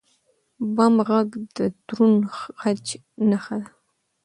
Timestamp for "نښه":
3.29-3.55